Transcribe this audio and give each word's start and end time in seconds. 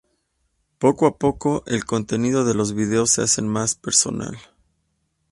Poco 0.79 1.05
a 1.05 1.19
poco, 1.19 1.63
el 1.67 1.85
contenido 1.85 2.43
de 2.43 2.55
los 2.55 2.73
vídeos 2.73 3.11
se 3.11 3.21
hace 3.21 3.43
más 3.43 3.75
personal. 3.75 4.35